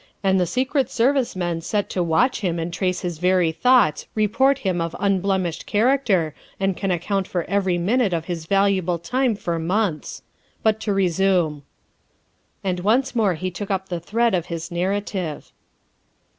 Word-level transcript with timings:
And 0.23 0.39
the 0.39 0.47
Secret 0.47 0.89
Service 0.89 1.35
men 1.35 1.61
set 1.61 1.87
to 1.91 2.01
watch 2.01 2.39
him 2.39 2.57
and 2.57 2.73
trace 2.73 3.01
his 3.01 3.19
very 3.19 3.51
thoughts 3.51 4.07
report 4.15 4.57
him 4.65 4.81
of 4.81 4.95
unblemished 4.99 5.67
character 5.67 6.33
and 6.59 6.75
can 6.75 6.89
account 6.89 7.27
for 7.27 7.43
every 7.43 7.77
minute 7.77 8.11
of 8.11 8.25
his 8.25 8.47
valuable 8.47 8.97
time 8.97 9.35
for 9.35 9.59
months. 9.59 10.23
But 10.63 10.79
to 10.79 10.91
resume." 10.95 11.61
And 12.63 12.79
he 12.79 12.83
once 12.83 13.15
more 13.15 13.35
took 13.35 13.69
up 13.69 13.89
the 13.89 13.99
thread 13.99 14.33
of 14.33 14.47
his 14.47 14.71
narrative. 14.71 15.51